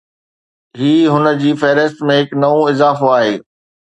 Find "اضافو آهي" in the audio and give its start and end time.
2.73-3.35